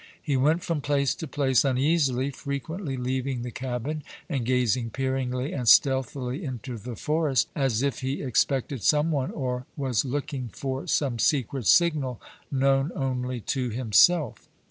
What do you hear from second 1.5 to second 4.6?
uneasily, frequently leaving the cabin and